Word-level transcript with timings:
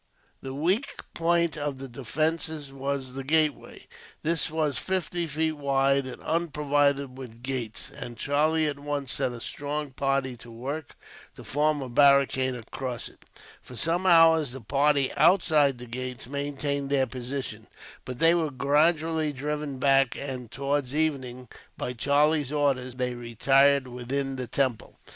The 0.41 0.55
weak 0.55 0.87
point 1.13 1.55
of 1.55 1.77
the 1.77 1.87
defences 1.87 2.73
was 2.73 3.13
the 3.13 3.23
gateway. 3.23 3.85
This 4.23 4.49
was 4.49 4.79
fifty 4.79 5.27
feet 5.27 5.51
wide, 5.57 6.07
and 6.07 6.23
unprovided 6.23 7.19
with 7.19 7.43
gates; 7.43 7.91
and 7.91 8.17
Charlie 8.17 8.65
at 8.65 8.79
once 8.79 9.11
set 9.13 9.31
a 9.31 9.39
strong 9.39 9.91
party 9.91 10.35
to 10.37 10.49
work, 10.49 10.97
to 11.35 11.43
form 11.43 11.83
a 11.83 11.87
barricade 11.89 12.55
across 12.55 13.09
it. 13.09 13.23
For 13.61 13.75
some 13.75 14.07
hours, 14.07 14.53
the 14.53 14.61
party 14.61 15.11
outside 15.15 15.77
the 15.77 15.85
gates 15.85 16.25
maintained 16.25 16.89
their 16.89 17.05
position, 17.05 17.67
but 18.03 18.17
they 18.17 18.33
were 18.33 18.49
gradually 18.49 19.31
driven 19.31 19.77
back; 19.77 20.15
and 20.17 20.49
towards 20.49 20.95
evening, 20.95 21.47
by 21.77 21.93
Charlie's 21.93 22.51
orders, 22.51 22.95
they 22.95 23.13
retired 23.13 23.87
within 23.87 24.35
the 24.35 24.47
temple. 24.47 24.97